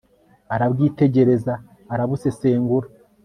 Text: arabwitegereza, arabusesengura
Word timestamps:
arabwitegereza, 0.53 1.53
arabusesengura 1.93 2.87